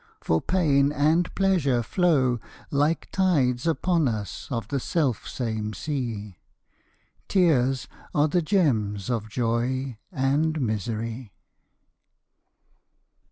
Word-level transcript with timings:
For 0.19 0.41
pain 0.41 0.91
and 0.91 1.29
pleasure 1.35 1.83
flow 1.83 2.39
Like 2.71 3.09
tides 3.11 3.67
upon 3.67 4.07
us 4.07 4.47
of 4.49 4.69
the 4.69 4.79
self 4.79 5.27
same 5.29 5.75
sea. 5.75 6.39
Tears 7.27 7.87
are 8.15 8.27
the 8.27 8.41
gems 8.41 9.11
of 9.11 9.29
joy 9.29 9.99
and 10.11 10.59
misery! 10.59 11.33